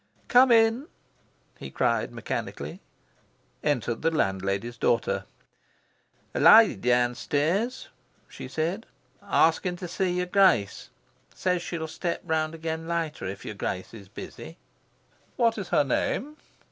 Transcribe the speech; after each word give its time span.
"Come 0.29 0.51
in!" 0.51 0.87
he 1.59 1.69
cried 1.69 2.11
mechanically. 2.11 2.81
Entered 3.63 4.01
the 4.01 4.09
landlady's 4.09 4.75
daughter. 4.79 5.25
"A 6.33 6.39
lady 6.39 6.75
downstairs," 6.75 7.89
she 8.27 8.47
said, 8.47 8.87
"asking 9.21 9.75
to 9.75 9.87
see 9.87 10.13
your 10.13 10.25
Grace. 10.25 10.89
Says 11.35 11.61
she'll 11.61 11.87
step 11.87 12.21
round 12.25 12.55
again 12.55 12.87
later 12.87 13.25
if 13.27 13.45
your 13.45 13.53
Grace 13.53 13.93
is 13.93 14.09
busy." 14.09 14.57
"What 15.35 15.59
is 15.59 15.69
her 15.69 15.83
name?" 15.83 16.35